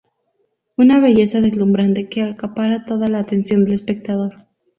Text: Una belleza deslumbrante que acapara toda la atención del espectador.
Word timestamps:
Una 0.77 0.99
belleza 0.99 1.41
deslumbrante 1.41 2.09
que 2.09 2.23
acapara 2.23 2.85
toda 2.85 3.07
la 3.07 3.19
atención 3.19 3.65
del 3.65 3.75
espectador. 3.75 4.47